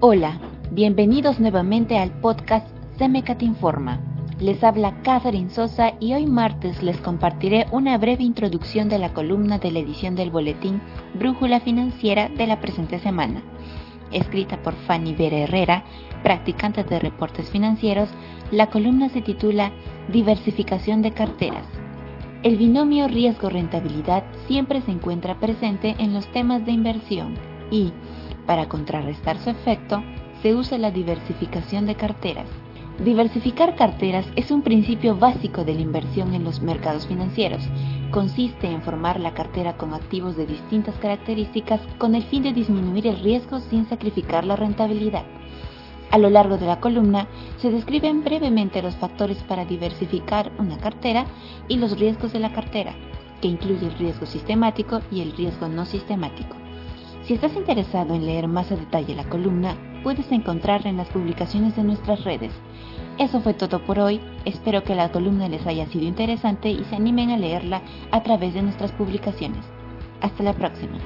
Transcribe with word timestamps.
Hola, 0.00 0.38
bienvenidos 0.70 1.40
nuevamente 1.40 1.98
al 1.98 2.12
podcast 2.20 2.64
Semecat 2.98 3.42
Informa. 3.42 3.98
Les 4.38 4.62
habla 4.62 5.02
Catherine 5.02 5.50
Sosa 5.50 5.94
y 5.98 6.14
hoy 6.14 6.24
martes 6.24 6.84
les 6.84 6.96
compartiré 6.98 7.66
una 7.72 7.98
breve 7.98 8.22
introducción 8.22 8.88
de 8.88 9.00
la 9.00 9.12
columna 9.12 9.58
de 9.58 9.72
la 9.72 9.80
edición 9.80 10.14
del 10.14 10.30
boletín 10.30 10.80
Brújula 11.14 11.58
Financiera 11.58 12.28
de 12.28 12.46
la 12.46 12.60
presente 12.60 13.00
semana. 13.00 13.42
Escrita 14.12 14.62
por 14.62 14.74
Fanny 14.86 15.16
Vera 15.16 15.38
Herrera, 15.38 15.82
practicante 16.22 16.84
de 16.84 17.00
reportes 17.00 17.50
financieros, 17.50 18.08
la 18.52 18.68
columna 18.68 19.08
se 19.08 19.20
titula 19.20 19.72
Diversificación 20.12 21.02
de 21.02 21.10
carteras. 21.10 21.66
El 22.44 22.56
binomio 22.56 23.08
riesgo-rentabilidad 23.08 24.22
siempre 24.46 24.80
se 24.82 24.92
encuentra 24.92 25.40
presente 25.40 25.96
en 25.98 26.14
los 26.14 26.30
temas 26.30 26.64
de 26.64 26.70
inversión 26.70 27.34
y, 27.72 27.92
para 28.48 28.66
contrarrestar 28.66 29.38
su 29.40 29.50
efecto, 29.50 30.02
se 30.40 30.54
usa 30.54 30.78
la 30.78 30.90
diversificación 30.90 31.84
de 31.84 31.96
carteras. 31.96 32.48
Diversificar 33.04 33.76
carteras 33.76 34.24
es 34.36 34.50
un 34.50 34.62
principio 34.62 35.16
básico 35.16 35.64
de 35.64 35.74
la 35.74 35.82
inversión 35.82 36.32
en 36.32 36.44
los 36.44 36.62
mercados 36.62 37.06
financieros. 37.06 37.62
Consiste 38.10 38.66
en 38.66 38.80
formar 38.80 39.20
la 39.20 39.34
cartera 39.34 39.76
con 39.76 39.92
activos 39.92 40.34
de 40.38 40.46
distintas 40.46 40.94
características 40.96 41.82
con 41.98 42.14
el 42.14 42.22
fin 42.22 42.42
de 42.42 42.54
disminuir 42.54 43.06
el 43.06 43.20
riesgo 43.20 43.60
sin 43.60 43.86
sacrificar 43.86 44.46
la 44.46 44.56
rentabilidad. 44.56 45.26
A 46.10 46.16
lo 46.16 46.30
largo 46.30 46.56
de 46.56 46.68
la 46.68 46.80
columna 46.80 47.28
se 47.58 47.70
describen 47.70 48.24
brevemente 48.24 48.80
los 48.80 48.96
factores 48.96 49.36
para 49.42 49.66
diversificar 49.66 50.52
una 50.58 50.78
cartera 50.78 51.26
y 51.68 51.76
los 51.76 51.98
riesgos 51.98 52.32
de 52.32 52.38
la 52.38 52.54
cartera, 52.54 52.94
que 53.42 53.48
incluye 53.48 53.84
el 53.84 53.98
riesgo 53.98 54.24
sistemático 54.24 55.02
y 55.10 55.20
el 55.20 55.32
riesgo 55.36 55.68
no 55.68 55.84
sistemático. 55.84 56.56
Si 57.28 57.34
estás 57.34 57.54
interesado 57.56 58.14
en 58.14 58.24
leer 58.24 58.48
más 58.48 58.72
a 58.72 58.76
detalle 58.76 59.14
la 59.14 59.28
columna, 59.28 59.76
puedes 60.02 60.32
encontrarla 60.32 60.88
en 60.88 60.96
las 60.96 61.10
publicaciones 61.10 61.76
de 61.76 61.84
nuestras 61.84 62.24
redes. 62.24 62.54
Eso 63.18 63.42
fue 63.42 63.52
todo 63.52 63.84
por 63.84 63.98
hoy, 63.98 64.18
espero 64.46 64.82
que 64.82 64.94
la 64.94 65.12
columna 65.12 65.46
les 65.46 65.66
haya 65.66 65.86
sido 65.88 66.06
interesante 66.06 66.70
y 66.70 66.82
se 66.84 66.96
animen 66.96 67.28
a 67.28 67.36
leerla 67.36 67.82
a 68.12 68.22
través 68.22 68.54
de 68.54 68.62
nuestras 68.62 68.92
publicaciones. 68.92 69.62
Hasta 70.22 70.42
la 70.42 70.54
próxima. 70.54 70.96